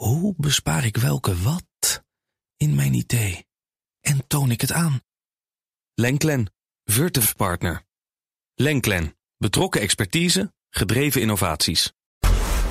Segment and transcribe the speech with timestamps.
[0.00, 2.02] Hoe bespaar ik welke wat
[2.56, 3.46] in mijn idee?
[4.00, 5.00] En toon ik het aan?
[5.94, 6.52] Lenklen,
[6.84, 7.82] Virtuf Partner.
[8.54, 11.92] Lenklen, betrokken expertise, gedreven innovaties.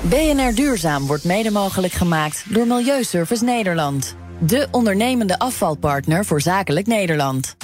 [0.00, 4.16] BNR Duurzaam wordt mede mogelijk gemaakt door Milieuservice Nederland.
[4.38, 7.56] De ondernemende afvalpartner voor zakelijk Nederland.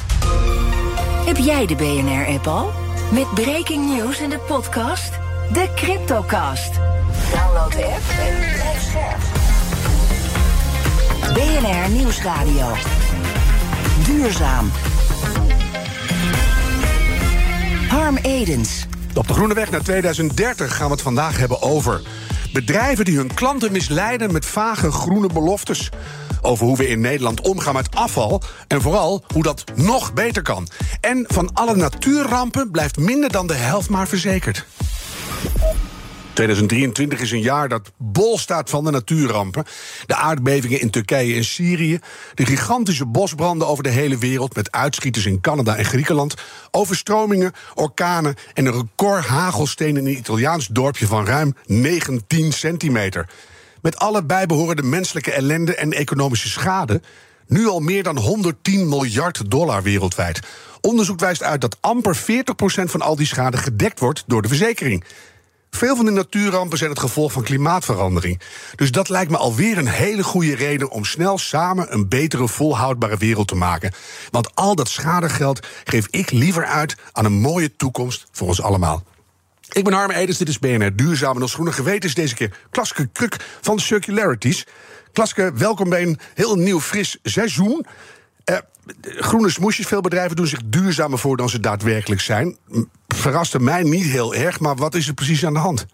[1.27, 2.73] Heb jij de BNR-app al?
[3.13, 5.13] Met breaking news in de podcast
[5.53, 6.75] De Cryptocast.
[7.33, 9.36] Download de app en blijf scherp.
[11.37, 12.73] BNR Nieuwsradio.
[14.05, 14.71] Duurzaam.
[17.89, 18.87] Harm Edens.
[19.15, 22.03] Op de Groene Weg naar 2030 gaan we het vandaag hebben over
[22.53, 25.89] bedrijven die hun klanten misleiden met vage groene beloftes.
[26.43, 30.69] Over hoe we in Nederland omgaan met afval en vooral hoe dat nog beter kan.
[31.01, 34.67] En van alle natuurrampen blijft minder dan de helft maar verzekerd.
[36.37, 39.65] 2023 is een jaar dat bol staat van de natuurrampen.
[40.07, 41.99] De aardbevingen in Turkije en Syrië.
[42.35, 44.55] De gigantische bosbranden over de hele wereld.
[44.55, 46.35] Met uitschieters in Canada en Griekenland.
[46.71, 53.29] Overstromingen, orkanen en een record hagelsteen in een Italiaans dorpje van ruim 19 centimeter.
[53.83, 57.01] Met alle bijbehorende menselijke ellende en economische schade.
[57.47, 60.41] Nu al meer dan 110 miljard dollar wereldwijd.
[60.81, 62.21] Onderzoek wijst uit dat amper 40%
[62.85, 65.05] van al die schade gedekt wordt door de verzekering.
[65.71, 68.41] Veel van de natuurrampen zijn het gevolg van klimaatverandering.
[68.75, 73.17] Dus dat lijkt me alweer een hele goede reden om snel samen een betere, volhoudbare
[73.17, 73.93] wereld te maken.
[74.31, 79.05] Want al dat schadegeld geef ik liever uit aan een mooie toekomst voor ons allemaal.
[79.73, 81.37] Ik ben Harm Edens, dit is BNR Duurzaam.
[81.37, 84.67] En als groene geweten is deze keer Klaske Kruk van Circularities.
[85.13, 87.87] Klaske, welkom bij een heel nieuw, fris seizoen.
[89.01, 92.57] Groene smoesjes, veel bedrijven doen zich duurzamer voor dan ze daadwerkelijk zijn.
[93.09, 95.87] Verraste mij niet heel erg, maar wat is er precies aan de hand?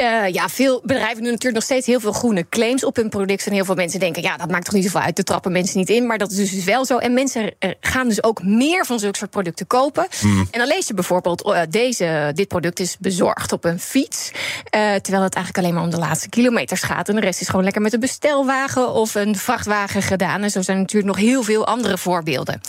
[0.00, 3.46] Uh, ja, veel bedrijven doen natuurlijk nog steeds heel veel groene claims op hun product.
[3.46, 5.16] En heel veel mensen denken, ja, dat maakt toch niet zoveel uit.
[5.16, 6.06] De trappen mensen niet in.
[6.06, 6.98] Maar dat is dus wel zo.
[6.98, 10.06] En mensen gaan dus ook meer van zulke soort producten kopen.
[10.22, 10.48] Mm.
[10.50, 14.30] En dan lees je bijvoorbeeld, uh, deze, dit product is bezorgd op een fiets.
[14.70, 17.08] terwijl het eigenlijk alleen maar om de laatste kilometers gaat.
[17.08, 20.42] En de rest is gewoon lekker met een bestelwagen of een vrachtwagen gedaan.
[20.42, 22.60] En zo zijn natuurlijk nog heel veel andere voorbeelden.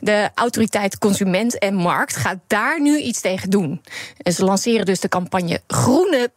[0.00, 3.80] De autoriteit Consument en Markt gaat daar nu iets tegen doen.
[4.16, 6.30] En ze lanceren dus de campagne Groene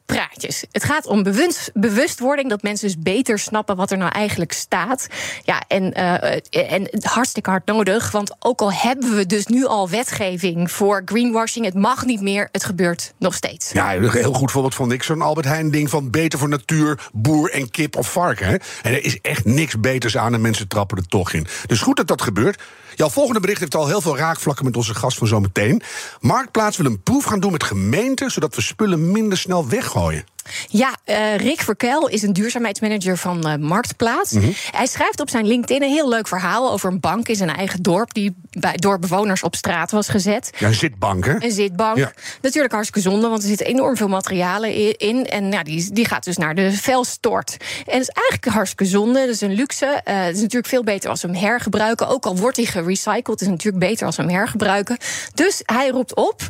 [0.71, 5.07] Het gaat om bewust, bewustwording, dat mensen dus beter snappen wat er nou eigenlijk staat.
[5.43, 9.89] Ja, en, uh, en hartstikke hard nodig, want ook al hebben we dus nu al
[9.89, 13.71] wetgeving voor greenwashing, het mag niet meer, het gebeurt nog steeds.
[13.71, 17.09] Ja, een heel goed voorbeeld vond ik zo'n Albert Heijn ding van beter voor natuur,
[17.13, 18.47] boer en kip of varken.
[18.47, 18.55] Hè?
[18.81, 21.47] En er is echt niks beters aan en mensen trappen er toch in.
[21.65, 22.61] Dus goed dat dat gebeurt.
[22.97, 25.81] Jouw volgende bericht heeft al heel veel raakvlakken met onze gast van zometeen.
[26.19, 30.25] Marktplaats wil een proef gaan doen met gemeenten, zodat we spullen minder snel weggooien.
[30.67, 34.31] Ja, uh, Rick Verkel is een duurzaamheidsmanager van uh, Marktplaats.
[34.31, 34.53] Mm -hmm.
[34.71, 37.81] Hij schrijft op zijn LinkedIn een heel leuk verhaal over een bank in zijn eigen
[37.81, 38.13] dorp.
[38.13, 40.51] die bij, door bewoners op straat was gezet.
[40.57, 41.43] Ja, een zitbank, hè?
[41.43, 41.97] Een zitbank.
[41.97, 42.13] Ja.
[42.41, 45.25] Natuurlijk hartstikke zonde, want er zitten enorm veel materialen in.
[45.25, 47.57] En nou, die, die gaat dus naar de vuilstort.
[47.59, 49.19] En dat is eigenlijk hartstikke zonde.
[49.19, 49.85] Dat is een luxe.
[49.85, 52.07] Uh, het is natuurlijk veel beter als we hem hergebruiken.
[52.07, 54.97] Ook al wordt hij gerecycled, is het natuurlijk beter als we hem hergebruiken.
[55.33, 56.41] Dus hij roept op,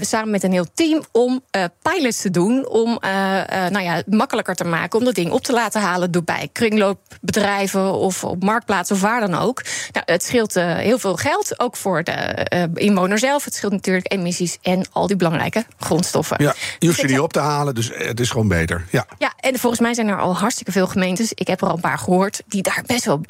[0.00, 1.42] samen met een heel team, om
[1.82, 2.68] pilots te doen.
[2.68, 2.98] Om
[3.70, 7.92] nou ja, makkelijker te maken om dat ding op te laten halen door bij kringloopbedrijven
[7.92, 9.62] of op marktplaatsen of waar dan ook.
[9.92, 13.44] Nou, het scheelt uh, heel veel geld, ook voor de uh, inwoner zelf.
[13.44, 16.36] Het scheelt natuurlijk emissies en al die belangrijke grondstoffen.
[16.42, 18.86] Ja, je hoeft ze niet op te halen, dus het is gewoon beter.
[18.90, 19.06] Ja.
[19.18, 21.80] ja, en volgens mij zijn er al hartstikke veel gemeentes, ik heb er al een
[21.80, 23.20] paar gehoord, die daar best wel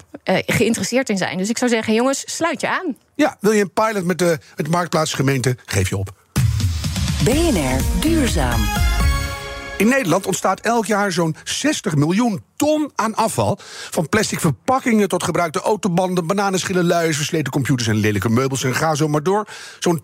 [0.47, 1.39] geïnteresseerd in zijn.
[1.39, 2.97] Dus ik zou zeggen, jongens, sluit je aan.
[3.15, 6.10] Ja, wil je een pilot met de, met de marktplaatsgemeente, geef je op.
[7.25, 8.90] BNR Duurzaam.
[9.81, 13.59] In Nederland ontstaat elk jaar zo'n 60 miljoen ton aan afval.
[13.91, 18.94] Van plastic verpakkingen tot gebruikte autobanden, bananenschillen, luiers, versleten computers en lelijke meubels en ga
[18.94, 19.48] zo maar door.
[19.78, 20.03] Zo'n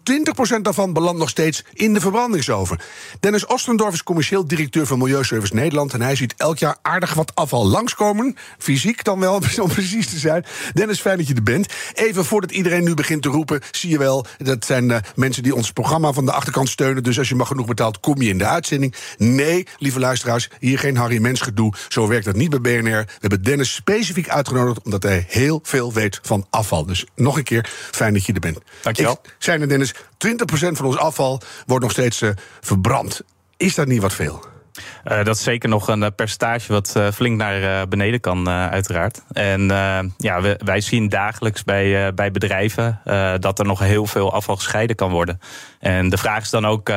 [0.58, 2.78] 20% daarvan belandt nog steeds in de verbrandingsoven.
[3.20, 5.92] Dennis Ostendorf is commercieel directeur van Milieuservice Nederland.
[5.92, 8.36] En hij ziet elk jaar aardig wat afval langskomen.
[8.58, 10.44] Fysiek dan wel, om precies te zijn.
[10.72, 11.66] Dennis, fijn dat je er bent.
[11.94, 15.54] Even voordat iedereen nu begint te roepen, zie je wel, dat zijn uh, mensen die
[15.54, 17.02] ons programma van de achterkant steunen.
[17.02, 18.94] Dus als je maar genoeg betaalt, kom je in de uitzending.
[19.16, 21.74] Nee, lieve luisteraars, hier geen Harry Mens gedoe.
[21.88, 23.04] Zo werkt dat niet bij BNR.
[23.04, 26.86] We hebben Dennis specifiek uitgenodigd omdat hij heel veel weet van afval.
[26.86, 28.58] Dus nog een keer, fijn dat je er bent.
[28.82, 29.20] Dankjewel.
[29.22, 29.98] Ik zei net, Dennis, 20%
[30.48, 33.20] van ons afval wordt nog steeds uh, verbrand.
[33.56, 34.44] Is dat niet wat veel?
[35.04, 39.22] Uh, dat is zeker nog een percentage wat uh, flink naar uh, beneden kan, uiteraard.
[39.32, 39.66] En
[40.16, 43.00] ja, we, wij zien dagelijks bij, bij bedrijven
[43.40, 45.40] dat er nog heel veel afval gescheiden kan worden.
[45.86, 46.88] En de vraag is dan ook,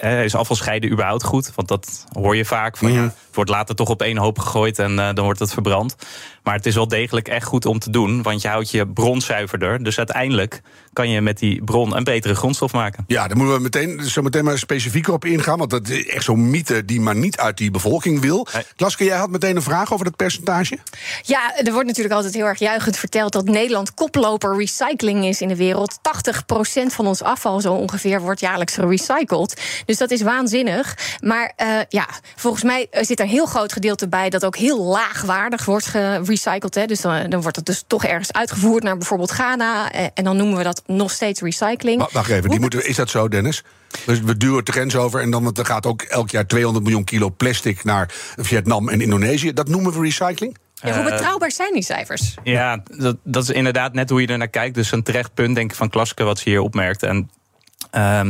[0.00, 1.50] is afval scheiden überhaupt goed?
[1.54, 2.76] Want dat hoor je vaak.
[2.76, 5.96] Van, ja, het wordt later toch op één hoop gegooid en dan wordt het verbrand.
[6.42, 9.20] Maar het is wel degelijk echt goed om te doen, want je houdt je bron
[9.20, 9.84] zuiverder.
[9.84, 10.62] Dus uiteindelijk
[10.92, 13.04] kan je met die bron een betere grondstof maken.
[13.06, 15.58] Ja, daar moeten we meteen, zo meteen maar specifieker op ingaan.
[15.58, 18.46] Want dat is echt zo'n mythe die maar niet uit die bevolking wil.
[18.52, 18.62] Nee.
[18.76, 20.78] Klaske, jij had meteen een vraag over dat percentage?
[21.22, 25.48] Ja, er wordt natuurlijk altijd heel erg juichend verteld dat Nederland koploper recycling is in
[25.48, 25.98] de wereld.
[25.98, 26.00] 80%
[26.86, 29.60] van ons afval zo ongeveer wordt jaarlijks gerecycled.
[29.84, 31.18] Dus dat is waanzinnig.
[31.20, 34.82] Maar uh, ja, volgens mij zit er een heel groot gedeelte bij dat ook heel
[34.82, 36.74] laagwaardig wordt gerecycled.
[36.74, 36.86] Hè.
[36.86, 39.92] Dus dan, dan wordt het dus toch ergens uitgevoerd naar bijvoorbeeld Ghana.
[39.92, 42.12] Eh, en dan noemen we dat nog steeds recycling.
[42.12, 43.62] Wacht even, die moeten, is dat zo, Dennis?
[44.06, 47.04] Dus we duwen de grens over en dan er gaat ook elk jaar 200 miljoen
[47.04, 49.52] kilo plastic naar Vietnam en Indonesië.
[49.52, 50.56] Dat noemen we recycling?
[50.74, 52.34] Ja, hoe betrouwbaar zijn die cijfers?
[52.42, 54.74] Ja, dat, dat is inderdaad net hoe je er naar kijkt.
[54.74, 57.02] Dus een terecht punt, denk ik, van Klaske, wat ze hier opmerkt.
[57.02, 57.30] En
[57.96, 58.20] uh,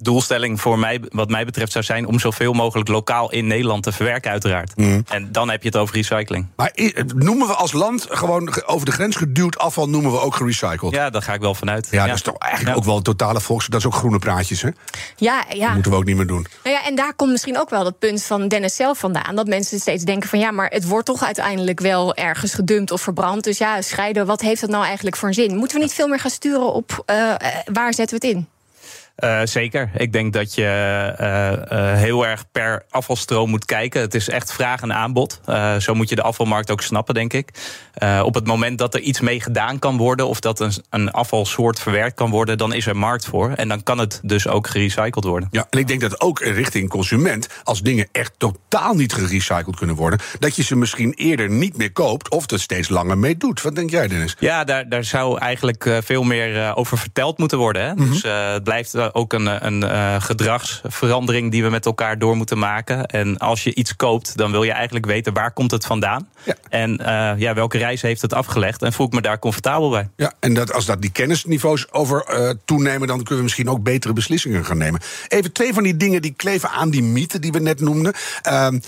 [0.00, 3.92] doelstelling voor mij, wat mij betreft, zou zijn om zoveel mogelijk lokaal in Nederland te
[3.92, 4.76] verwerken, uiteraard.
[4.76, 5.00] Mhm.
[5.08, 6.46] En dan heb je het over recycling.
[6.56, 6.72] Maar
[7.14, 10.94] noemen we als land gewoon over de grens geduwd afval, noemen we ook gerecycled?
[10.94, 11.88] Ja, daar ga ik wel vanuit.
[11.90, 13.66] Ja, dat is toch eigenlijk ook wel een totale volks.
[13.66, 14.70] Dat is ook groene praatjes, hè?
[15.16, 15.64] Ja, ja.
[15.64, 16.46] Dat moeten we ook niet meer doen.
[16.64, 19.36] Nou ja, en daar komt misschien ook wel dat punt van Dennis zelf vandaan.
[19.36, 23.00] Dat mensen steeds denken van ja, maar het wordt toch uiteindelijk wel ergens gedumpt of
[23.00, 23.44] verbrand.
[23.44, 25.56] Dus ja, scheiden, wat heeft dat nou eigenlijk voor een zin?
[25.56, 27.34] Moeten we niet veel meer gaan sturen op uh,
[27.72, 28.48] waar zetten we het in?
[29.24, 29.90] Uh, zeker.
[29.96, 30.62] Ik denk dat je
[31.20, 34.00] uh, uh, heel erg per afvalstroom moet kijken.
[34.00, 35.40] Het is echt vraag en aanbod.
[35.78, 37.50] zo moet je de afvalmarkt ook snappen, denk ik.
[38.22, 41.80] op het moment dat er iets mee gedaan kan worden, of dat een, een afvalsoort
[41.80, 43.50] verwerkt kan worden, dan is er markt voor.
[43.50, 45.48] En dan kan het dus ook gerecycled worden.
[45.50, 49.96] Ja, en ik denk dat ook richting consument, als dingen echt totaal niet gerecycled kunnen
[49.96, 53.62] worden, dat je ze misschien eerder niet meer koopt of er steeds langer mee doet.
[53.62, 54.36] Wat denk jij, Dennis?
[54.38, 57.82] Ja, daar, daar zou eigenlijk veel meer over verteld moeten worden.
[57.82, 57.94] Hè?
[57.94, 62.58] Mm Dus het blijft ook een, een uh, gedragsverandering die we met elkaar door moeten
[62.58, 63.06] maken.
[63.06, 66.28] En als je iets koopt, dan wil je eigenlijk weten waar komt het vandaan.
[66.42, 66.54] Ja.
[66.68, 68.82] En uh, ja, welke reis heeft het afgelegd?
[68.82, 70.08] En voel ik me daar comfortabel bij.
[70.16, 72.24] Ja, en dat, als dat die kennisniveaus over
[72.64, 75.00] toenemen, dan kunnen we misschien ook betere beslissingen gaan nemen.
[75.28, 78.14] Even twee van die dingen die kleven aan die mythe die we net noemden.
[78.42, 78.78] Ehm,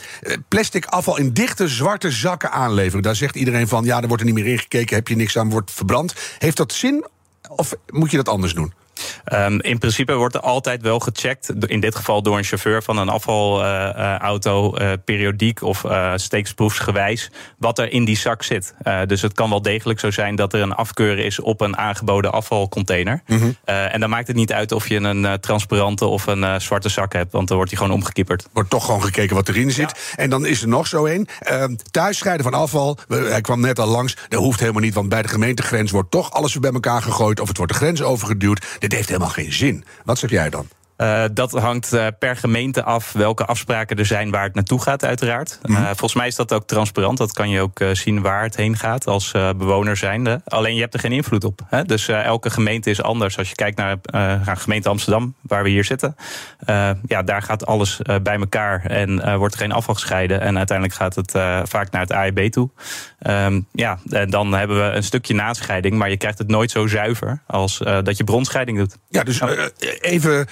[0.48, 3.02] plastic afval in dichte zwarte zakken aanleveren.
[3.02, 5.50] Daar zegt iedereen van ja, er wordt er niet meer ingekeken, heb je niks aan,
[5.50, 6.14] wordt verbrand.
[6.38, 7.06] Heeft dat zin?
[7.48, 8.72] Of moet je dat anders doen?
[9.32, 12.98] Um, in principe wordt er altijd wel gecheckt, in dit geval door een chauffeur van
[12.98, 18.74] een afvalauto, uh, uh, periodiek of uh, steeksproefsgewijs, wat er in die zak zit.
[19.06, 22.32] dus het kan wel degelijk zo zijn dat er een afkeur is op een aangeboden
[22.32, 23.22] afvalcontainer.
[23.26, 23.56] Mm -hmm.
[23.64, 27.32] en dan maakt het niet uit of je een transparante of een zwarte zak hebt,
[27.32, 28.48] want dan wordt die gewoon omgekieperd.
[28.52, 30.12] Wordt toch gewoon gekeken wat erin zit.
[30.16, 31.28] En dan is er nog zo een.
[31.40, 35.22] Ehm, thuisscheiden van afval, hij kwam net al langs, dat hoeft helemaal niet, want bij
[35.22, 38.66] de gemeentegrens wordt toch alles bij elkaar gegooid of het wordt de grens overgeduwd.
[38.78, 39.84] Dit heeft helemaal geen zin.
[40.04, 40.68] Wat zeg jij dan?
[40.98, 45.04] Uh, dat hangt uh, per gemeente af welke afspraken er zijn waar het naartoe gaat,
[45.04, 45.58] uiteraard.
[45.62, 45.76] Mm.
[45.76, 47.18] Uh, volgens mij is dat ook transparant.
[47.18, 50.40] Dat kan je ook zien waar het heen gaat als bewoner zijnde.
[50.44, 51.60] Alleen je hebt er geen invloed op.
[51.66, 51.84] Hè?
[51.84, 53.38] Dus elke gemeente is anders.
[53.38, 56.16] Als je kijkt naar, naar gemeente Amsterdam, waar we hier zitten.
[57.06, 60.40] ja, daar gaat alles bij elkaar en wordt er geen afval gescheiden.
[60.40, 61.30] En uiteindelijk gaat het
[61.68, 62.70] vaak naar het AEB toe.
[63.26, 65.96] Um, ja, en dan hebben we een stukje nascheiding.
[65.96, 68.96] Maar je krijgt het nooit zo zuiver als dat je bronscheiding doet.
[69.08, 69.40] Ja, dus
[70.00, 70.48] even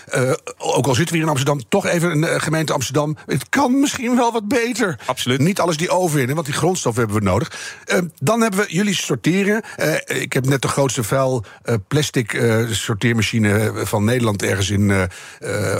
[0.56, 3.16] ook al zitten we hier in Amsterdam, toch even een uh, gemeente Amsterdam.
[3.26, 4.98] Het kan misschien wel wat beter.
[5.06, 5.40] Absoluut.
[5.40, 7.74] Niet alles die overwinnen, want die grondstof hebben we nodig.
[7.86, 9.62] Uh, dan hebben we jullie sorteren.
[10.06, 11.44] Ik heb net de grootste vuil
[11.88, 15.08] plastic sorteermachine van Nederland ergens in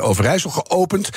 [0.01, 1.11] Overijssel geopend.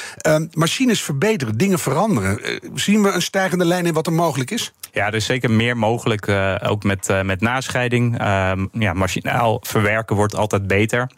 [0.53, 2.59] Machines verbeteren, dingen veranderen.
[2.75, 4.73] zien we een stijgende lijn in wat er mogelijk is?
[4.91, 6.29] Ja, er is zeker meer mogelijk,
[6.63, 8.19] ook met, met nascheiding.
[8.19, 11.09] Ehm, ja, machinaal verwerken wordt altijd beter.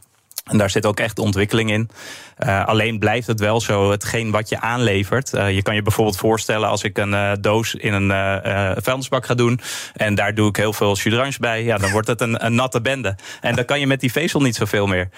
[0.44, 1.90] En daar zit ook echt ontwikkeling in.
[2.46, 5.34] Uh, alleen blijft het wel zo, hetgeen wat je aanlevert.
[5.34, 8.10] Uh, je kan je bijvoorbeeld voorstellen als ik een uh, doos in een
[8.82, 9.60] vuilnisbak ga doen.
[9.94, 11.64] En daar doe ik heel veel jus bij.
[11.64, 13.16] Ja, dan wordt het een, een, natte bende.
[13.42, 15.10] En dan kan je met die vezel niet zoveel meer.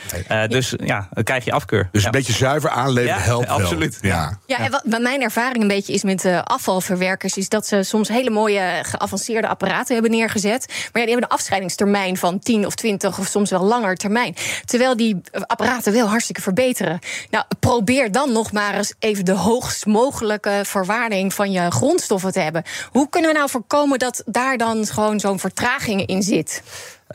[0.47, 1.89] Dus ja, dan krijg je afkeur.
[1.91, 2.07] Dus ja.
[2.07, 3.99] een beetje zuiver aanleveren ja, helpt absoluut.
[4.01, 4.11] Wel.
[4.11, 7.37] Ja, ja, en wat mijn ervaring een beetje is met afvalverwerkers...
[7.37, 10.65] is dat ze soms hele mooie geavanceerde apparaten hebben neergezet.
[10.67, 14.35] Maar ja, die hebben een afscheidingstermijn van 10 of 20 of soms wel langer termijn.
[14.65, 16.99] Terwijl die apparaten wel hartstikke verbeteren.
[17.29, 22.39] Nou, probeer dan nog maar eens even de hoogst mogelijke verwaarding van je grondstoffen te
[22.39, 22.63] hebben.
[22.91, 26.63] Hoe kunnen we nou voorkomen dat daar dan gewoon zo'n vertraging in zit?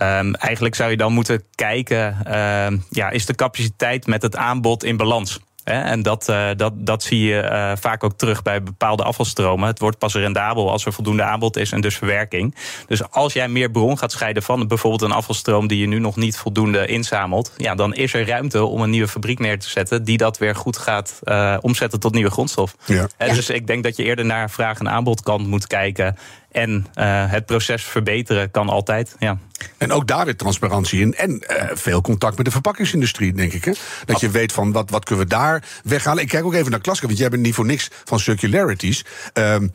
[0.02, 4.84] Um, eigenlijk zou je dan moeten kijken, uh, ja, is de capaciteit met het aanbod
[4.84, 5.40] in balans?
[5.68, 9.68] En dat, uh, dat, dat zie je uh, vaak ook terug bij bepaalde afvalstromen.
[9.68, 12.54] Het wordt pas rendabel als er voldoende aanbod is en dus verwerking.
[12.86, 16.16] Dus als jij meer bron gaat scheiden van bijvoorbeeld een afvalstroom die je nu nog
[16.16, 20.04] niet voldoende inzamelt, ja, dan is er ruimte om een nieuwe fabriek neer te zetten
[20.04, 22.76] die dat weer goed gaat uh, omzetten tot nieuwe grondstof.
[22.84, 23.06] Ja.
[23.16, 26.16] En dus ik denk dat je eerder naar vraag- en aanbodkant moet kijken.
[26.52, 29.16] En uh, het proces verbeteren kan altijd.
[29.18, 29.38] Ja.
[29.76, 31.14] En ook daar weer transparantie in.
[31.14, 33.64] En uh, veel contact met de verpakkingsindustrie, denk ik.
[33.64, 33.72] Hè?
[34.04, 36.22] Dat je weet van wat, wat kunnen we daar weghalen.
[36.22, 39.04] Ik kijk ook even naar Klaska, want jij bent niet voor niks van circularities.
[39.34, 39.72] Um,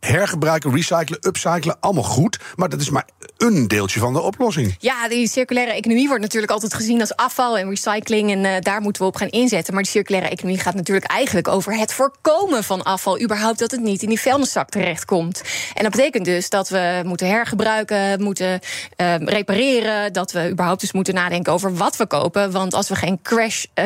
[0.00, 2.38] hergebruiken, recyclen, upcyclen, allemaal goed.
[2.56, 4.76] Maar dat is maar een deeltje van de oplossing.
[4.78, 8.30] Ja, die circulaire economie wordt natuurlijk altijd gezien als afval en recycling.
[8.30, 9.74] En uh, daar moeten we op gaan inzetten.
[9.74, 13.20] Maar die circulaire economie gaat natuurlijk eigenlijk over het voorkomen van afval.
[13.20, 15.42] Überhaupt dat het niet in die vuilniszak terechtkomt.
[15.74, 18.60] En dat betekent dus dat we moeten hergebruiken, moeten
[18.96, 20.12] uh, repareren.
[20.12, 22.50] Dat we überhaupt dus moeten nadenken over wat we kopen.
[22.50, 23.64] Want als we geen crash.
[23.74, 23.84] Uh,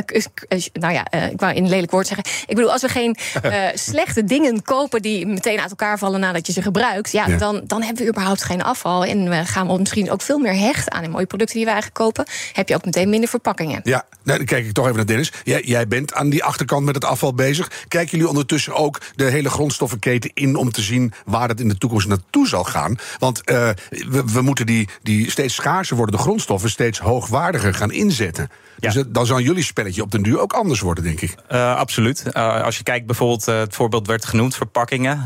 [0.72, 2.26] nou ja, ik wou in een lelijk woord zeggen.
[2.46, 3.16] Ik bedoel, als we geen
[3.74, 7.60] slechte dingen kopen die meteen uit elkaar vallen nadat je ze gebruikt, ja, ja, Dan,
[7.66, 9.04] dan hebben we überhaupt geen afval.
[9.04, 11.70] En we gaan we misschien ook veel meer hechten aan de mooie producten die we
[11.70, 12.26] eigenlijk kopen.
[12.52, 13.80] Heb je ook meteen minder verpakkingen.
[13.84, 15.32] Ja, nou, dan kijk ik toch even naar Dennis.
[15.44, 17.70] Jij, jij bent aan die achterkant met het afval bezig.
[17.88, 21.78] Kijken jullie ondertussen ook de hele grondstoffenketen in om te zien waar dat in de
[21.78, 22.96] toekomst naartoe zal gaan?
[23.18, 27.92] Want uh, we, we moeten die, die steeds schaarser worden, de grondstoffen steeds hoogwaardiger gaan
[27.92, 28.50] inzetten.
[28.92, 31.34] Dus dan zal jullie spelletje op den duur ook anders worden, denk ik.
[31.52, 32.24] Uh, absoluut.
[32.32, 35.24] Uh, als je kijkt, bijvoorbeeld, uh, het voorbeeld werd genoemd, verpakkingen.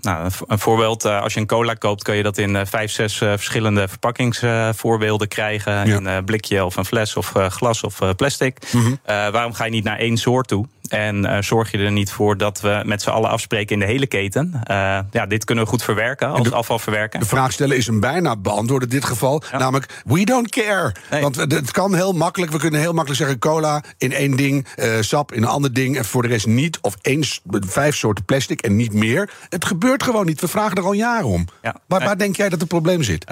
[0.00, 3.88] nou, een voorbeeld, als je een cola koopt, kun je dat in vijf, zes verschillende
[3.88, 5.86] verpakkingsvoorbeelden krijgen.
[5.86, 6.16] Ja.
[6.16, 8.58] Een blikje of een fles of glas of plastic.
[8.72, 8.98] Mm -hmm.
[9.32, 10.66] waarom ga je niet naar één soort toe?
[10.88, 13.86] En uh, zorg je er niet voor dat we met z'n allen afspreken in de
[13.86, 14.52] hele keten.
[14.70, 17.20] Uh, ja, dit kunnen we goed verwerken als de, afval verwerken.
[17.20, 19.42] De vraag stellen is een bijna beantwoord in dit geval.
[19.50, 19.58] Ja.
[19.58, 20.92] Namelijk, we don't care.
[21.10, 21.22] Nee.
[21.22, 22.52] Want het kan heel makkelijk.
[22.52, 25.96] We kunnen heel makkelijk zeggen: cola in één ding, uh, sap in een ander ding.
[25.96, 26.78] En voor de rest niet.
[26.80, 27.24] Of één,
[27.66, 29.30] vijf soorten plastic en niet meer.
[29.48, 30.40] Het gebeurt gewoon niet.
[30.40, 31.46] We vragen er al jaren om.
[31.62, 31.76] Ja.
[31.86, 33.24] Waar, waar denk jij dat het probleem zit?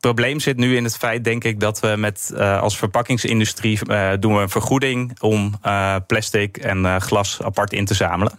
[0.00, 3.78] Ehm, probleem zit nu in het feit, denk ik, dat we met uh, als verpakkingsindustrie
[3.86, 8.32] uh, doen we een vergoeding om uh, plastic en glas apart in te zamelen.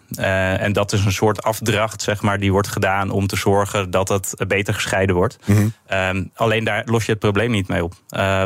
[0.59, 4.09] en dat is een soort afdracht, zeg maar, die wordt gedaan om te zorgen dat
[4.09, 5.37] het beter gescheiden wordt.
[5.45, 5.73] Mm -hmm.
[5.97, 7.93] um, alleen daar los je het probleem niet mee op.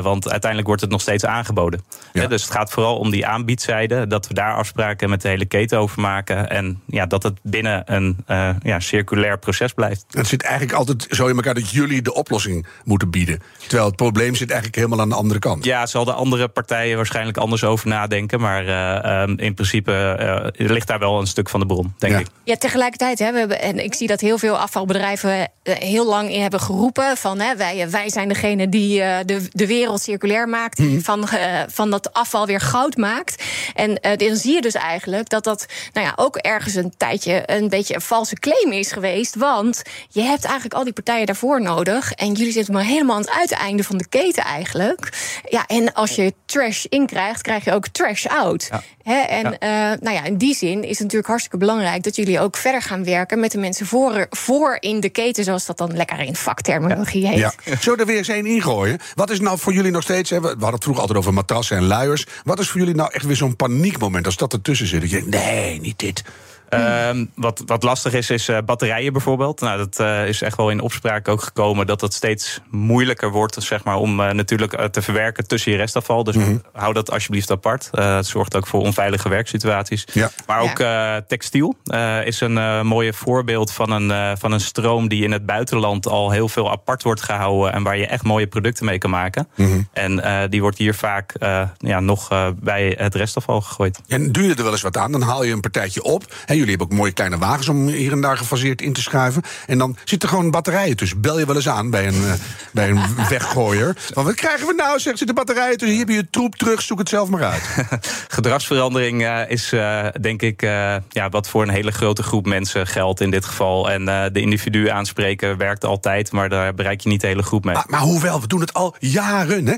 [0.02, 1.84] want uiteindelijk wordt het nog steeds aangeboden.
[2.14, 2.28] Ja.
[2.28, 5.80] dus het gaat vooral om die aanbiedzijde, dat we daar afspraken met de hele keten
[5.80, 6.50] over maken.
[6.50, 8.18] En ja, dat het binnen een
[8.62, 10.06] ja, circulair proces blijft.
[10.10, 13.42] Het zit eigenlijk altijd zo in elkaar dat jullie de oplossing moeten bieden.
[13.58, 15.66] Terwijl het probleem zit eigenlijk helemaal aan de andere kant.
[15.66, 18.40] Ja, zal de andere partijen waarschijnlijk anders over nadenken.
[18.40, 20.18] Maar uh, um, in principe
[20.60, 22.20] uh, ligt daar wel een stuk van de bron, denk ja.
[22.20, 22.28] ik.
[22.44, 26.42] Ja, tegelijkertijd, hè, we hebben, en ik zie dat heel veel afvalbedrijven heel lang in
[26.42, 30.78] hebben geroepen: van hè, wij, wij zijn degene die uh, de, de wereld circulair maakt,
[30.78, 31.02] die mm.
[31.02, 31.28] van,
[31.68, 33.44] van dat afval weer goud maakt.
[33.74, 37.70] En dan zie je dus eigenlijk dat dat nou ja, ook ergens een tijdje een
[37.70, 39.36] beetje een valse claim is geweest.
[39.36, 42.12] Want je hebt eigenlijk al die partijen daarvoor nodig.
[42.12, 45.10] En jullie zitten maar helemaal aan het uiteinde van de keten eigenlijk.
[45.50, 48.68] Ja, en als je trash inkrijgt, krijg je ook trash out.
[48.72, 48.84] Ja.
[49.04, 49.92] He, en ja.
[49.94, 52.82] Uh, nou ja, in die zin is het natuurlijk hartstikke belangrijk dat jullie ook verder
[52.82, 56.36] gaan werken met de mensen voor, voor in de keten, zoals dat dan lekker in
[56.36, 57.30] vakterminologie ja.
[57.30, 57.40] heet.
[57.40, 57.54] Ja.
[57.80, 59.00] Zullen er weer eens één ingooien?
[59.14, 61.78] Wat is nou voor jullie nog steeds, hè, we hadden het vroeger altijd over matrassen
[61.78, 62.26] en luiers.
[62.44, 65.02] Wat is voor jullie nou echt weer zo'n paniekmoment als dat ertussen zit?
[65.02, 66.24] Dat je denkt, nee, niet dit.
[66.70, 69.62] Um, wat, wat lastig is, is uh, batterijen bijvoorbeeld.
[69.62, 73.64] Nou, dat uh, is echt wel in opspraak ook gekomen dat het steeds moeilijker wordt
[73.64, 76.24] zeg maar, om uh, natuurlijk te verwerken tussen je restafval.
[76.24, 76.62] Dus mm -hmm.
[76.74, 77.90] hou dat alsjeblieft apart.
[77.92, 80.08] het zorgt ook voor onveilige werksituaties.
[80.14, 80.32] Ja.
[80.48, 81.22] Maar ook ja.
[81.22, 81.76] textiel
[82.24, 86.50] is een mooi voorbeeld van een, van een stroom die in het buitenland al heel
[86.50, 89.48] veel apart wordt gehouden en waar je echt mooie producten mee kan maken.
[89.56, 89.88] Mm -hmm.
[89.94, 91.34] En die wordt hier vaak
[91.78, 94.00] ja, nog bij het restafval gegooid.
[94.08, 96.34] En duur je er wel eens wat aan, dan haal je een partijtje op.
[96.46, 99.42] En jullie hebben ook mooie kleine wagens om hier en daar gefaseerd in te schuiven.
[99.66, 101.22] En dan zitten gewoon batterijen tussen.
[101.22, 102.34] Bel je wel eens aan bij een, uh,
[102.76, 103.94] bij een weggooier.
[104.14, 105.00] Van wat krijgen we nou?
[105.00, 105.98] Zegt zitten batterijen tussen.
[105.98, 106.82] Hier heb je je troep terug.
[106.82, 107.64] Zoek het zelf maar uit.
[108.28, 110.62] Gedragsverandering uh, is uh, denk ik
[111.10, 113.92] ja, wat voor een hele grote groep mensen geldt in dit geval.
[113.92, 116.32] En de individu aanspreken werkt altijd.
[116.32, 117.74] Maar daar bereik je niet de hele groep mee.
[117.74, 119.68] Maar, maar hoewel, we doen het al jaren.
[119.68, 119.76] Hè?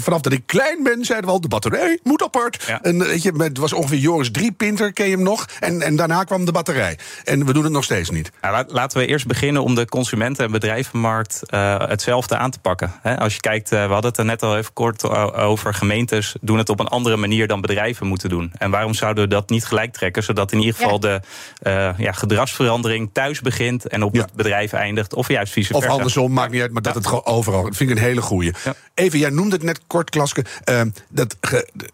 [0.00, 2.64] Vanaf dat ik klein ben, zeiden we al: de batterij moet apart.
[2.66, 2.82] Ja.
[2.82, 5.46] En weet je, het was ongeveer Joris Driepinter, ken je hem nog?
[5.60, 6.98] En, en daarna kwam de batterij.
[7.24, 8.30] En we doen het nog steeds niet.
[8.42, 11.74] Ja, laten we eerst beginnen om de consumenten- en bedrijvenmarkt uh,
[12.28, 13.18] hetzelfde aan te pakken.
[13.18, 15.74] Als je kijkt, uh, we hadden het er net al even kort over.
[15.74, 18.52] Gemeentes doen het op een andere manier dan bedrijven moeten doen.
[18.58, 20.22] En waarom zouden we dat niet gelijk trekken?
[20.22, 20.98] Zodat in ieder geval ja.
[20.98, 21.20] de
[21.62, 24.22] uh, ja, gedragsverandering thuis begint en op ja.
[24.22, 25.14] het bedrijf eindigt.
[25.14, 25.86] Of juist vice versa.
[25.86, 27.62] Of andersom, maakt niet uit, maar dat het gewoon overal.
[27.62, 28.52] Dat vind ik een hele goeie.
[28.94, 30.44] Even, jij noemde het net kort, Klaske.
[31.08, 31.36] dat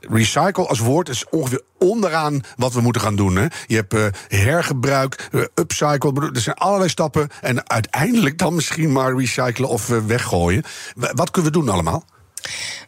[0.01, 3.37] recycle als woord is ongeveer onderaan wat we moeten gaan doen.
[3.37, 3.47] Hè.
[3.67, 6.31] Je hebt uh, hergebruik, uh, upcycle.
[6.35, 7.29] Er zijn allerlei stappen.
[7.41, 10.63] En uiteindelijk dan misschien maar recyclen of uh, weggooien.
[10.95, 12.05] Wat kunnen we doen allemaal?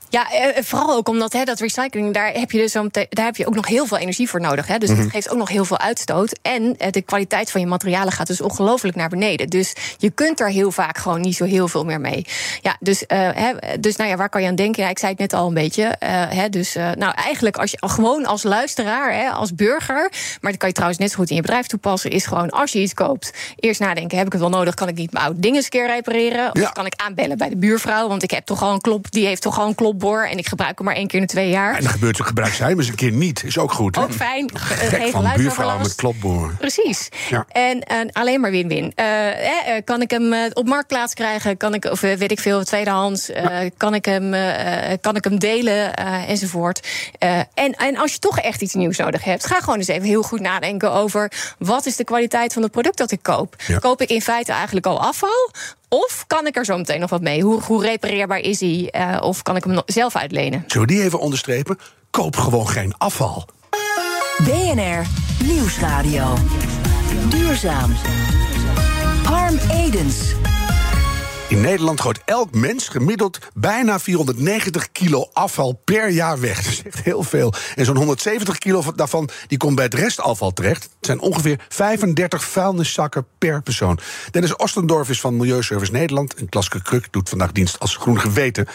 [0.08, 3.46] Ja, eh, vooral ook omdat hè, dat recycling, daar heb je dus daar heb je
[3.46, 4.66] ook nog heel veel energie voor nodig.
[4.66, 4.78] Hè.
[4.78, 6.38] Dus mm dat geeft ook nog heel veel uitstoot.
[6.42, 9.48] En eh, de kwaliteit van je materialen gaat dus ongelooflijk naar beneden.
[9.48, 12.26] Dus je kunt er heel vaak gewoon niet zo heel veel meer mee.
[12.60, 14.82] Ja, dus, uh, hè, dus nou ja, waar kan je aan denken?
[14.82, 15.82] Ja, ik zei het net al een beetje.
[15.82, 20.10] Uh, hè, dus nou, eigenlijk als je gewoon als luisteraar, hè, als burger,
[20.40, 22.72] maar dat kan je trouwens net zo goed in je bedrijf toepassen, is gewoon als
[22.72, 24.74] je iets koopt, eerst nadenken: heb ik het wel nodig?
[24.74, 26.54] Kan ik niet mijn oude dingen eens een keer repareren?
[26.62, 28.08] Of kan ik aanbellen bij de buurvrouw?
[28.08, 30.48] Want ik heb toch al een klop, die heeft toch al een klop en ik
[30.48, 31.76] gebruik hem maar één keer in de twee jaar.
[31.76, 33.42] En dan gebeurt het gebruik zij maar eens een keer niet.
[33.44, 33.96] Is ook goed.
[33.96, 34.02] Hè?
[34.02, 34.50] Ook fijn.
[34.54, 36.54] Gek van buurvrouw met klopboor.
[36.58, 37.08] Precies.
[37.30, 37.46] Ja.
[37.48, 38.92] En, en, alleen maar win-win.
[38.96, 41.56] Uh, eh, kan ik hem eh, op marktplaats krijgen?
[41.56, 43.30] Kan ik, of eh, weet ik veel, tweedehands?
[43.30, 44.30] Uh, kan, ik hem,
[45.00, 45.94] kan ik hem delen?
[46.26, 46.88] enzovoort.
[47.54, 50.22] en, en als je toch echt iets nieuws nodig hebt, ga gewoon eens even heel
[50.22, 53.56] goed nadenken over wat is de kwaliteit van het product dat ik koop.
[53.80, 55.50] Koop ik in feite eigenlijk al afval?
[55.88, 57.42] Of kan ik er zo meteen nog wat mee?
[57.42, 58.92] Hoe, hoe repareerbaar is hij?
[58.96, 60.64] Uh, of kan ik hem zelf uitlenen?
[60.66, 61.78] Zullen we die even onderstrepen?
[62.10, 63.44] Koop gewoon geen afval.
[64.44, 65.06] BNR
[65.44, 66.34] Nieuwsradio.
[67.28, 67.92] Duurzaam.
[69.24, 70.34] Harm Edens.
[71.48, 76.62] In Nederland gooit elk mens gemiddeld bijna 490 kilo afval per jaar weg.
[76.62, 77.52] Dat is echt heel veel.
[77.74, 80.82] En zo'n 170 kilo daarvan die komt bij het restafval terecht.
[80.82, 83.98] Het zijn ongeveer 35 vuilniszakken per persoon.
[84.30, 86.34] Dennis Ostendorf is van Milieuservice Nederland.
[86.34, 88.66] En Klaske Kruk doet vandaag dienst als groen geweten.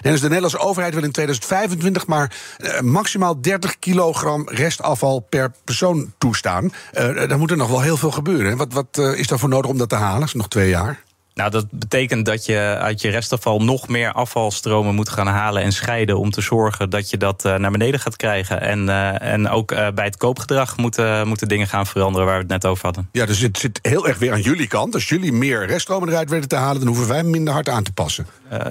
[0.00, 6.12] Dennis, de Nederlandse overheid wil in 2025 maar eh, maximaal 30 kilogram restafval per persoon
[6.18, 6.64] toestaan.
[6.64, 8.56] Uh, daar moet er nog wel heel veel gebeuren.
[8.56, 10.22] Wat, wat uh, is daarvoor nodig om dat te halen?
[10.22, 11.06] Is nog twee jaar.
[11.38, 15.72] Nou, dat betekent dat je uit je restafval nog meer afvalstromen moet gaan halen en
[15.72, 16.18] scheiden.
[16.18, 18.60] om te zorgen dat je dat uh, naar beneden gaat krijgen.
[18.60, 22.42] En, uh, en ook uh, bij het koopgedrag moeten, moeten dingen gaan veranderen waar we
[22.42, 23.08] het net over hadden.
[23.12, 24.94] Ja, dus het zit heel erg weer aan jullie kant.
[24.94, 27.92] Als jullie meer reststromen eruit willen te halen, dan hoeven wij minder hard aan te
[27.92, 28.26] passen.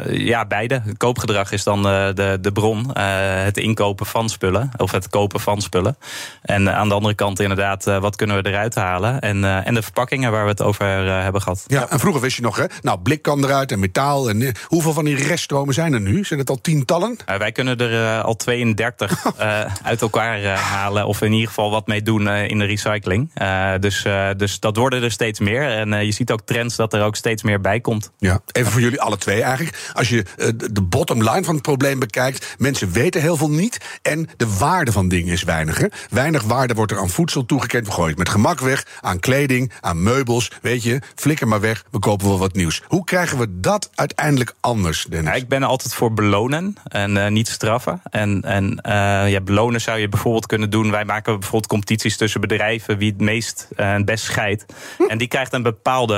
[0.10, 0.82] ja, beide.
[0.86, 2.98] Het koopgedrag is dan de, de bron.
[2.98, 4.72] het inkopen van spullen.
[4.78, 5.98] Of het kopen van spullen.
[6.42, 9.20] En aan de andere kant inderdaad, wat kunnen we eruit halen?
[9.20, 10.86] En, en de verpakkingen waar we het over
[11.24, 11.64] hebben gehad.
[11.68, 14.30] Ja, en vroeger wist je nog nou, blik kan eruit en metaal.
[14.30, 16.24] En, eh, hoeveel van die reststromen zijn er nu?
[16.24, 17.18] Zijn het al tientallen?
[17.30, 19.26] Uh, wij kunnen er uh, al 32
[19.84, 21.08] uit elkaar halen.
[21.08, 23.32] Of in ieder geval wat mee doen in de recycling.
[23.80, 24.06] dus,
[24.38, 25.70] dus dat worden er steeds meer.
[25.72, 28.12] En je ziet ook trends dat er ook steeds meer bij komt.
[28.18, 29.92] Ja, even voor jullie alle twee eigenlijk.
[29.94, 30.26] Als je
[30.72, 32.56] de bottom line van het probleem bekijkt.
[32.58, 33.78] Mensen weten heel veel niet.
[34.02, 35.78] En de waarde van dingen is weinig.
[35.78, 35.88] Hè?
[36.10, 37.86] Weinig waarde wordt er aan voedsel toegekend.
[37.86, 38.86] We gooien het met gemak weg.
[39.02, 40.52] Aan kleding, aan meubels.
[40.62, 41.86] Weet je, flikker maar weg.
[41.92, 42.82] We kopen wel wat nieuws.
[42.88, 45.30] Hoe krijgen we dat uiteindelijk anders, Dennis?
[45.30, 48.02] Ja, ik ben altijd voor belonen en uh, niet straffen.
[48.10, 50.92] En, en uh, ja, belonen zou je bijvoorbeeld kunnen doen.
[50.92, 54.66] Wij maken bijvoorbeeld competities tussen bedrijven wie het meest en uh, het best scheidt.
[54.98, 55.04] Hm.
[55.04, 56.16] En die krijgt een bepaalde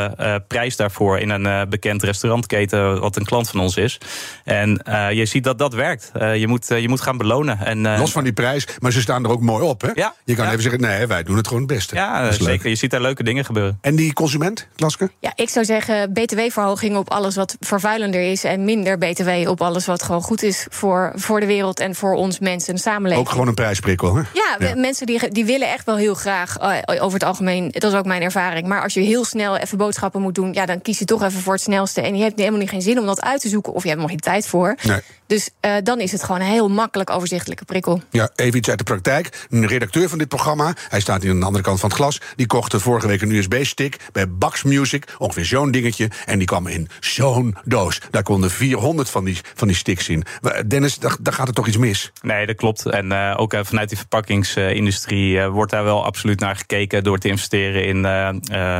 [0.47, 3.97] prijs daarvoor in een bekend restaurantketen, wat een klant van ons is.
[4.43, 4.81] En
[5.13, 6.11] je ziet dat dat werkt.
[6.13, 7.59] je, moet, je moet gaan belonen.
[7.65, 9.81] En, Los van die prijs, maar ze staan er ook mooi op.
[9.81, 9.89] Hè?
[9.93, 11.95] Ja, je kan even zeggen, nee, wij doen het gewoon het beste.
[11.95, 12.69] Ja, zeker.
[12.69, 13.77] Je ziet daar leuke dingen gebeuren.
[13.81, 15.09] En die consument, Klaske?
[15.19, 19.85] Ja, ik zou zeggen, btw-verhoging op alles wat vervuilender is en minder btw op alles
[19.85, 23.25] wat gewoon goed is voor, voor de wereld en voor ons mensen en samenleving.
[23.25, 24.21] Ook gewoon een prijsprikkel, hè?
[24.33, 27.97] Ja, mensen die, die willen echt wel heel graag, uh, over het algemeen, dat is
[27.97, 28.67] ook mijn ervaring.
[28.67, 31.41] Maar als je heel snel even boodschappen moet doen, ja, dan kies je toch even
[31.41, 32.01] voor het snelste.
[32.01, 34.01] En je hebt helemaal niet geen zin om dat uit te zoeken, of je hebt
[34.01, 34.75] er nog geen tijd voor.
[34.83, 35.01] Nee.
[35.29, 38.01] Dus uh, dan is het gewoon een heel makkelijk overzichtelijke prikkel.
[38.09, 39.47] Ja, even iets uit de praktijk.
[39.49, 42.21] Een redacteur van dit programma, hij staat hier aan de andere kant van het glas,
[42.35, 46.67] die kocht vorige week een USB-stick bij Bax Music, ongeveer zo'n dingetje, en die kwam
[46.67, 48.01] in zo'n doos.
[48.11, 50.23] Daar konden 400 van die, van die sticks in.
[50.67, 52.11] Dennis, daar, daar gaat er toch iets mis?
[52.21, 52.85] Nee, dat klopt.
[52.85, 57.17] En uh, ook uh, vanuit die verpakkingsindustrie uh, wordt daar wel absoluut naar gekeken door
[57.17, 58.01] te investeren in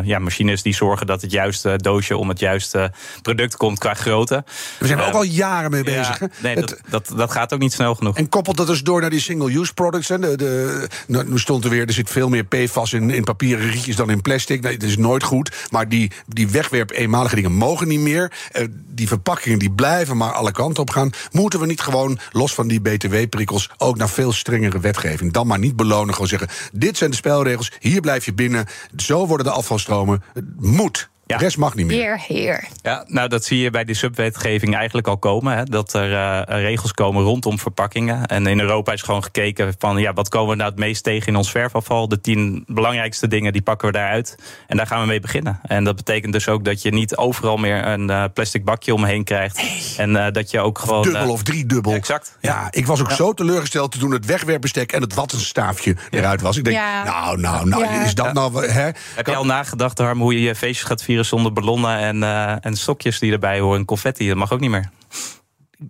[0.04, 4.44] ja, machines die zorgen dat het juiste doosje om het juiste product komt qua grootte.
[4.80, 6.20] We zijn er ook al jaren mee bezig.
[6.20, 8.18] Ja, nee, dat, dat, dat, gaat ook niet snel genoeg.
[8.18, 10.08] En koppelt dat dus door naar die single-use products.
[10.08, 10.20] Hè?
[10.20, 13.70] De, de, nou, nu stond er weer, er zit veel meer PFAS in, in papieren
[13.70, 14.62] rietjes dan in plastic.
[14.62, 15.68] Nee, dat is nooit goed.
[15.70, 18.32] Maar die, die wegwerp eenmalige dingen mogen niet meer.
[18.54, 21.10] Uh, die verpakkingen die blijven maar alle kanten op gaan.
[21.32, 23.70] Moeten we niet gewoon, los van die btw-prikkels...
[23.78, 25.34] ook naar veel strengere wetgeving?
[25.34, 26.50] Dan maar niet belonen, gewoon zeggen...
[26.72, 28.66] dit zijn de spelregels, hier blijf je binnen.
[28.98, 30.24] Zo worden de afvalstromen.
[30.34, 31.98] Het moet De rest mag niet meer.
[31.98, 32.68] Heer, heer.
[32.82, 35.58] Ja, nou dat zie je bij die subwetgeving eigenlijk al komen.
[35.58, 38.26] Hè, dat er uh, regels komen rondom verpakkingen.
[38.26, 41.28] En in Europa is gewoon gekeken van ja, wat komen we nou het meest tegen
[41.28, 42.08] in ons verfafval.
[42.08, 44.36] De tien belangrijkste dingen die pakken we daaruit.
[44.68, 45.60] En daar gaan we mee beginnen.
[45.64, 49.24] En dat betekent dus ook dat je niet overal meer een uh, plastic bakje omheen
[49.24, 49.56] krijgt.
[49.58, 49.94] Nee.
[49.98, 51.02] En uh, dat je ook gewoon.
[51.04, 51.92] Dubbel of driedubbel.
[51.92, 52.38] Ja, exact.
[52.42, 53.16] Ja, ik was ook Ja.
[53.16, 56.58] zo teleurgesteld toen het wegwerpbestek en het wattenstaafje eruit was.
[56.58, 57.04] Ik denk, Ja.
[57.04, 58.04] nou, nou, nou, Ja.
[58.04, 58.66] is dat nou...
[58.68, 58.90] Hè?
[59.16, 62.66] Heb je al nagedacht, Harm, hoe je je feestjes gaat vieren zonder ballonnen en, uh,
[62.66, 63.80] en stokjes die erbij horen?
[63.80, 64.90] En confetti, dat mag ook niet meer.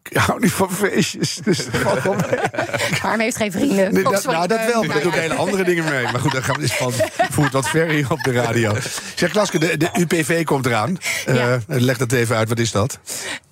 [0.10, 1.36] Ik hou niet van feestjes.
[1.36, 1.68] Dus?
[3.02, 3.94] Harm heeft geen vrienden.
[3.94, 6.04] Nee, dat, nou, dat wel, maar daar doe ik hele andere dingen mee.
[6.04, 6.94] Maar goed, dat gaan we eens van
[7.30, 8.76] voert wat ver hier op de radio.
[9.15, 10.98] Zeg, Klaske, de, de UPV komt eraan.
[11.28, 11.60] Uh, Ja.
[11.68, 13.00] leg dat even uit, wat is dat?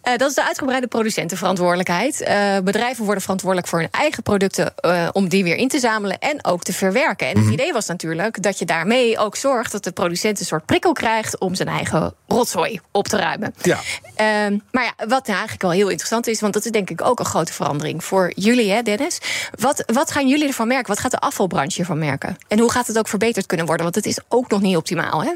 [0.08, 2.22] Uh, dat is de uitgebreide producentenverantwoordelijkheid.
[2.22, 6.20] Uh, bedrijven worden verantwoordelijk voor hun eigen producten uh, om die weer in te zamelen
[6.20, 7.28] en ook te verwerken.
[7.28, 7.54] En het Mhm.
[7.54, 11.40] idee was natuurlijk dat je daarmee ook zorgt dat de producent een soort prikkel krijgt
[11.40, 13.54] om zijn eigen rotzooi op te ruimen.
[13.62, 13.80] Ja.
[14.22, 17.02] Uh, maar ja, wat nou eigenlijk wel heel interessant is, want dat is denk ik
[17.02, 19.20] ook een grote verandering voor jullie, hè, Dennis.
[19.60, 20.88] Wat, wat gaan jullie ervan merken?
[20.88, 22.38] Wat gaat de afvalbranche ervan merken?
[22.48, 23.84] En hoe gaat het ook verbeterd kunnen worden?
[23.84, 25.32] Want het is ook nog niet optimaal, hè?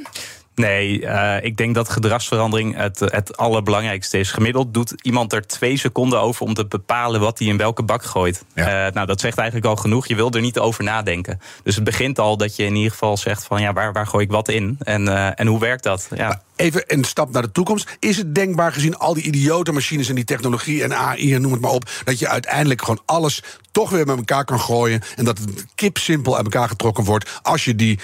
[0.61, 4.31] Nee, uh, ik denk dat gedragsverandering het, het allerbelangrijkste is.
[4.31, 8.03] Gemiddeld doet iemand er twee seconden over om te bepalen wat hij in welke bak
[8.03, 8.43] gooit.
[8.53, 8.87] Ja.
[8.87, 10.07] Uh, nou, dat zegt eigenlijk al genoeg.
[10.07, 11.41] Je wil er niet over nadenken.
[11.63, 14.25] Dus het begint al dat je in ieder geval zegt van ja, waar, waar gooi
[14.25, 14.77] ik wat in?
[14.79, 16.07] En, uh, en hoe werkt dat?
[16.15, 16.41] Ja.
[16.55, 17.97] Even een stap naar de toekomst.
[17.99, 21.51] Is het denkbaar gezien al die idiote machines en die technologie en AI en noem
[21.51, 25.25] het maar op, dat je uiteindelijk gewoon alles toch weer met elkaar kan gooien en
[25.25, 27.99] dat het kipsimpel uit elkaar getrokken wordt als je die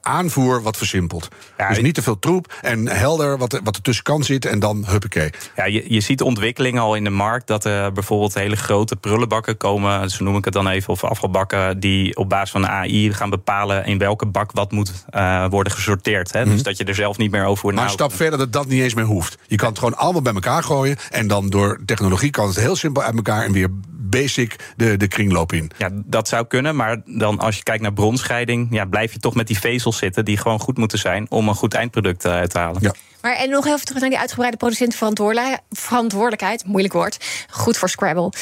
[0.00, 1.28] aanvoer wat versimpelt?
[1.58, 4.50] Ja, dus niet te veel troep en helder wat, er- wat er tussen kan zitten
[4.50, 5.30] en dan huppakee.
[5.56, 9.56] Ja, je, je ziet ontwikkelingen al in de markt dat er bijvoorbeeld hele grote prullenbakken
[9.56, 13.30] komen, zo noem ik het dan even, of afvalbakken, die op basis van AI gaan
[13.30, 16.32] bepalen in welke bak wat moet uh, worden gesorteerd.
[16.32, 16.44] Hè?
[16.44, 18.66] Dus dat je er zelf niet meer over hoeft Maar een stap verder dat dat
[18.66, 19.38] niet eens meer hoeft.
[19.46, 22.76] Je kan het gewoon allemaal bij elkaar gooien en dan door technologie kan het heel
[22.76, 23.68] simpel uit elkaar en weer
[24.10, 25.70] basic de, de kringloop in.
[25.78, 29.34] Ja, dat zou kunnen, maar dan als je kijkt naar bronscheiding, ja, blijf je toch
[29.34, 32.50] met die vezels zitten die gewoon goed moeten zijn om een goed eindproduct uh, uit
[32.50, 32.82] te halen.
[32.82, 32.94] Ja.
[33.20, 36.64] Maar en nog even terug naar die uitgebreide producentenverantwoordelijkheid.
[36.64, 37.46] Moeilijk woord.
[37.50, 38.32] Goed voor Scrabble.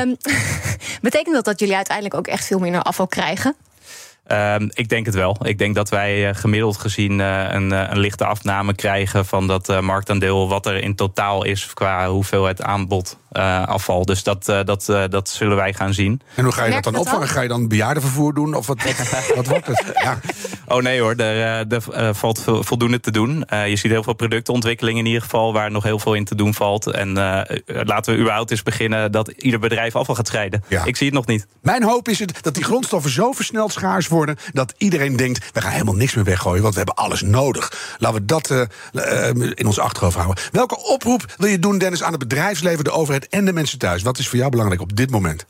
[0.00, 0.16] Um,
[1.08, 3.56] betekent dat dat jullie uiteindelijk ook echt veel minder afval krijgen?
[4.32, 5.36] Um, ik denk het wel.
[5.42, 9.80] Ik denk dat wij uh, gemiddeld gezien uh, een, een, lichte afname krijgen van dat
[9.80, 14.04] marktaandeel wat er in totaal is qua hoeveelheid aanbod afval.
[14.04, 16.20] Dus dat, dat, dat zullen wij gaan zien.
[16.34, 17.28] En hoe ga je Merk dat dan opvangen?
[17.28, 17.34] al?
[17.34, 18.54] Ga je dan bejaardenvervoer doen?
[18.54, 19.84] Of wat, wat, wat wordt het?
[20.02, 20.18] Ja.
[20.66, 23.44] Oh nee hoor, er, er valt voldoende te doen.
[23.48, 26.54] je ziet heel veel productontwikkeling in ieder geval waar nog heel veel in te doen
[26.54, 26.86] valt.
[26.86, 27.12] En
[27.66, 30.64] laten we überhaupt eens beginnen dat ieder bedrijf afval gaat scheiden.
[30.68, 30.84] Ja.
[30.84, 31.46] Ik zie het nog niet.
[31.62, 35.60] Mijn hoop is het dat die grondstoffen zo versneld schaars worden dat iedereen denkt: we
[35.60, 37.96] gaan helemaal niks meer weggooien, want we hebben alles nodig.
[37.98, 38.60] Laten we dat uh,
[38.92, 40.44] uh, in ons achterhoofd houden.
[40.52, 44.02] Welke oproep wil je doen, Dennis, aan het bedrijfsleven, de overheid en de mensen thuis?
[44.02, 45.46] Wat is voor jou belangrijk op dit moment?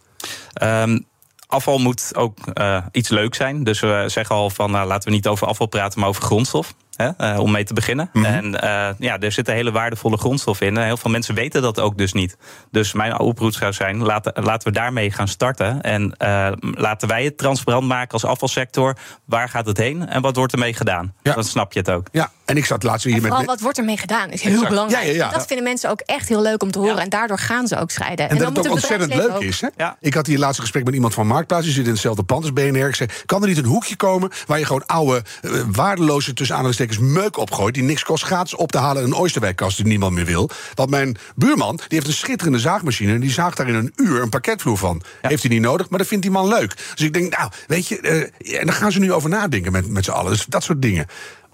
[0.62, 1.06] Um,
[1.46, 3.64] afval moet ook uh, iets leuk zijn.
[3.64, 6.74] Dus we zeggen al van uh, laten we niet over afval praten, maar over grondstof.
[6.96, 8.10] Hè, uh, om mee te beginnen.
[8.12, 8.18] Mhm.
[8.18, 8.54] Mm -hmm.
[8.54, 10.76] En ja, er zitten hele waardevolle grondstoffen in.
[10.76, 12.36] En heel veel mensen weten dat ook dus niet.
[12.70, 15.80] Dus mijn oproep zou zijn: laten, laten we daarmee gaan starten.
[15.80, 16.14] En
[16.60, 18.96] laten wij het transparant maken als afvalsector.
[19.24, 21.14] Waar gaat het heen en wat wordt ermee gedaan?
[21.22, 21.34] Ja.
[21.34, 22.08] Dan snap je het ook.
[22.12, 23.46] Ja, en ik zat laatst hier en vooral met.
[23.46, 24.68] wat wordt ermee gedaan is heel Exact.
[24.68, 25.02] belangrijk.
[25.04, 25.30] Ja, ja, ja.
[25.30, 26.98] Dat vinden mensen ook echt heel leuk om te horen.
[26.98, 28.28] En daardoor gaan ze ook scheiden.
[28.28, 29.60] En, dat het ook ontzettend leuk ook- is.
[29.60, 29.68] Hè?
[29.76, 29.96] Ja.
[30.00, 31.64] Ik had hier laatst een gesprek met iemand van Marktplaats.
[31.64, 32.88] Die zit in hetzelfde pand als BNR.
[32.88, 36.56] Ik zei: kan er niet een hoekje komen waar je gewoon oude, uh, waardeloze tussen
[36.56, 37.74] aanhalingstekens meuk opgooit.
[37.74, 40.50] die niks kost gratis op te halen in een Oosterwijkkast die niemand meer wil.
[40.74, 43.12] Want mijn buurman die heeft een schitterende zaagmachine.
[43.12, 45.02] en die zaagt daar in een uur een pakketvloer van.
[45.20, 46.76] Heeft hij niet nodig, maar dat vindt die man leuk.
[46.94, 47.98] Dus ik denk, nou, weet je.
[48.02, 50.32] Uh, en daar gaan ze nu over nadenken met, met z'n allen.
[50.32, 51.06] Dus dat soort dingen.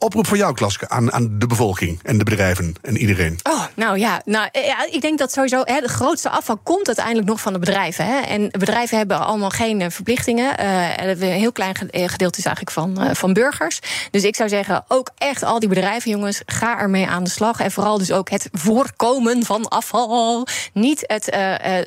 [0.05, 3.39] Oproep voor jou, Klaske, aan, aan de bevolking en de bedrijven en iedereen.
[3.43, 7.27] Oh, nou ja, nou, ja, ik denk dat sowieso hè, de grootste afval komt uiteindelijk
[7.27, 8.07] nog van de bedrijven.
[8.07, 8.21] Hè.
[8.21, 10.61] En bedrijven hebben allemaal geen uh, verplichtingen.
[10.61, 13.81] Uh, een heel klein gedeelte is eigenlijk van, van burgers.
[14.11, 17.61] Dus ik zou zeggen, ook echt al die bedrijven, jongens, ga ermee aan de slag.
[17.61, 20.47] En vooral dus ook het voorkomen van afval.
[20.73, 21.37] Niet het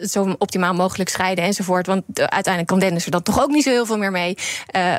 [0.09, 1.87] zo optimaal mogelijk scheiden enzovoort.
[1.87, 4.37] Want uiteindelijk kan Dennis er dan toch ook niet zo heel veel meer mee.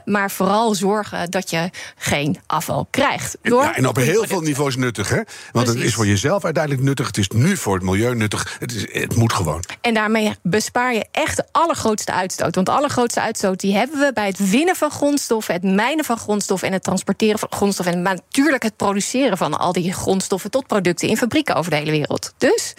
[0.05, 3.07] maar vooral zorgen dat je geen afval krijgt.
[3.43, 5.15] Door ja, en op heel veel niveaus nuttig, hè?
[5.17, 5.75] Want Precies.
[5.75, 7.07] het is voor jezelf uiteindelijk nuttig.
[7.07, 8.57] Het is nu voor het milieu nuttig.
[8.59, 9.65] Het, is, het moet gewoon.
[9.81, 12.55] En daarmee bespaar je echt de allergrootste uitstoot.
[12.55, 16.19] Want de allergrootste uitstoot die hebben we bij het winnen van grondstoffen, het mijnen van
[16.19, 17.95] grondstoffen en het transporteren van grondstoffen.
[17.95, 21.91] En natuurlijk het produceren van al die grondstoffen tot producten in fabrieken over de hele
[21.91, 22.33] wereld.
[22.39, 22.75] Dus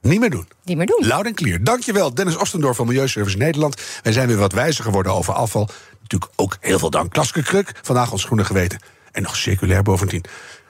[0.00, 0.48] Niet meer doen.
[0.64, 1.06] niet meer doen.
[1.06, 1.64] Loud en clear.
[1.64, 3.82] Dankjewel, Dennis Ostendorf van Milieuservice Nederland.
[4.02, 5.68] Wij zijn weer wat wijzer geworden over afval.
[6.02, 7.12] Natuurlijk ook heel veel dank.
[7.12, 8.80] Klaske Kruk, vandaag ons groene geweten.
[9.12, 10.24] En nog circulair bovendien.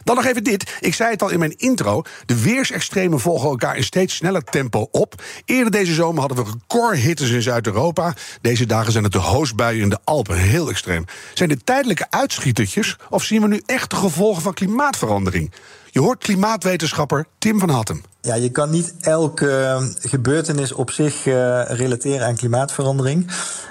[0.05, 0.77] Dan nog even dit.
[0.81, 2.03] Ik zei het al in mijn intro.
[2.27, 5.23] De weersextremen volgen elkaar in steeds sneller tempo op.
[5.45, 8.15] Eerder deze zomer hadden we recordhittes in Zuid-Europa.
[8.41, 10.37] Deze dagen zijn het de hoosbuien in de Alpen.
[10.37, 11.05] Heel extreem.
[11.35, 12.97] Zijn dit tijdelijke uitschietertjes?
[13.11, 15.53] Of zien we nu echt de gevolgen van klimaatverandering?
[15.93, 18.03] Je hoort klimaatwetenschapper Tim van Hattem.
[18.21, 23.31] Ja, je kan niet elke gebeurtenis op zich uh, relateren aan klimaatverandering.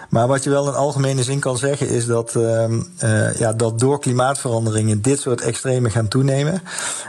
[0.09, 2.63] Maar wat je wel in algemene zin kan zeggen is dat, uh,
[3.03, 6.61] uh, ja, dat door klimaatveranderingen dit soort extremen gaan toenemen.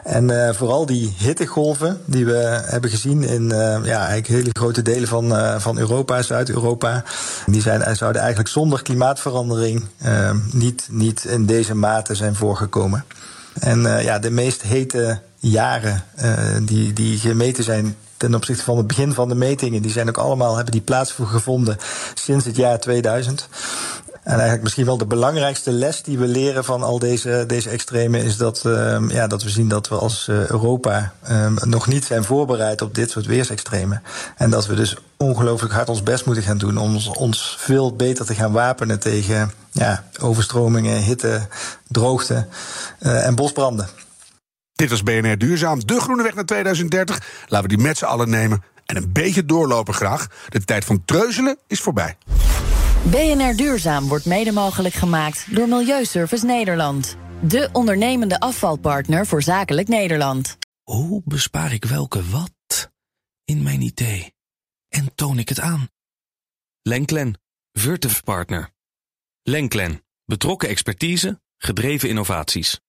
[0.04, 3.48] En vooral die hittegolven die we hebben gezien in
[3.84, 7.04] ja, eigenlijk hele grote delen van, van Europa, Zuid-Europa.
[7.46, 13.04] Die zijn, zouden eigenlijk zonder klimaatverandering ehm, niet, niet in deze mate zijn voorgekomen.
[13.58, 18.76] En uh, ja, de meest hete jaren uh, die, die gemeten zijn ten opzichte van
[18.76, 21.76] het begin van de metingen, die zijn ook allemaal, hebben die plaatsgevonden
[22.14, 23.48] sinds het jaar 2000.
[24.30, 28.22] En eigenlijk misschien wel de belangrijkste les die we leren van al deze, deze extremen
[28.22, 32.04] is dat, uh, ja, dat we zien dat we als uh, Europa uh, nog niet
[32.04, 34.02] zijn voorbereid op dit soort weersextremen.
[34.36, 37.96] En dat we dus ongelooflijk hard ons best moeten gaan doen om ons, ons veel
[37.96, 41.46] beter te gaan wapenen tegen ja, overstromingen, hitte,
[41.88, 42.46] droogte
[43.00, 43.88] uh, en bosbranden.
[44.72, 47.22] Dit was BNR Duurzaam, de groene weg naar 2030.
[47.46, 50.26] Laten we die met z'n allen nemen en een beetje doorlopen graag.
[50.48, 52.16] De tijd van treuzelen is voorbij.
[53.02, 57.16] BNR Duurzaam wordt mede mogelijk gemaakt door Milieuservice Nederland.
[57.42, 60.56] De ondernemende afvalpartner voor zakelijk Nederland.
[60.82, 62.90] Hoe bespaar ik welke wat
[63.44, 64.32] in mijn idee?
[64.88, 65.88] En toon ik het aan?
[66.82, 67.40] Lenklen,
[67.72, 68.70] Virtuf Partner.
[69.42, 72.80] Lenklen, betrokken expertise, gedreven innovaties.